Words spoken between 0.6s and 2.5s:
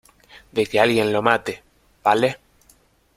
que alguien lo mate. vale.